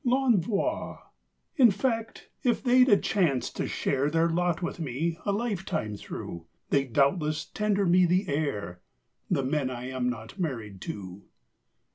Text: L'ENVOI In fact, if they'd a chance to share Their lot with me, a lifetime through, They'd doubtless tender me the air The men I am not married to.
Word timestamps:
L'ENVOI 0.03 0.97
In 1.57 1.69
fact, 1.69 2.31
if 2.41 2.63
they'd 2.63 2.89
a 2.89 2.97
chance 2.97 3.51
to 3.51 3.67
share 3.67 4.09
Their 4.09 4.27
lot 4.29 4.63
with 4.63 4.79
me, 4.79 5.19
a 5.27 5.31
lifetime 5.31 5.95
through, 5.95 6.47
They'd 6.71 6.91
doubtless 6.91 7.45
tender 7.45 7.85
me 7.85 8.07
the 8.07 8.27
air 8.27 8.81
The 9.29 9.43
men 9.43 9.69
I 9.69 9.89
am 9.89 10.09
not 10.09 10.39
married 10.39 10.81
to. 10.89 11.25